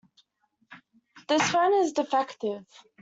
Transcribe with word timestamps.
This 1.27 1.51
phone 1.51 1.75
is 1.75 1.93
defective. 1.93 2.65